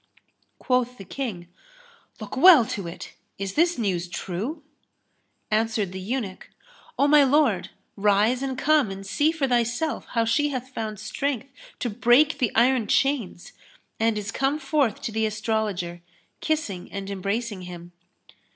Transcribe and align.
Quoth 0.57 0.97
the 0.97 1.05
King, 1.05 1.47
"Look 2.19 2.35
well 2.35 2.65
to 2.65 2.87
it, 2.87 3.13
is 3.37 3.53
this 3.53 3.77
news 3.77 4.07
true?" 4.07 4.63
Answered 5.51 5.91
the 5.91 5.99
eunuch, 5.99 6.49
"O 6.97 7.07
my 7.07 7.23
lord, 7.23 7.69
rise 7.95 8.41
and 8.41 8.57
come 8.57 8.89
and 8.89 9.05
see 9.05 9.31
for 9.31 9.47
thyself 9.47 10.07
how 10.15 10.25
she 10.25 10.49
hath 10.49 10.69
found 10.69 10.99
strength 10.99 11.49
to 11.77 11.89
break 11.91 12.39
the 12.39 12.51
iron 12.55 12.87
chains 12.87 13.51
and 13.99 14.17
is 14.17 14.31
come 14.31 14.57
forth 14.57 15.03
to 15.03 15.11
the 15.11 15.27
Astrologer, 15.27 16.01
kissing 16.39 16.91
and 16.91 17.07
embracing 17.11 17.61
him." 17.69 17.91